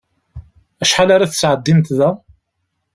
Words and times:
Acḥal 0.83 1.09
ara 1.15 1.31
tesεeddimt 1.31 1.89
da? 1.97 2.09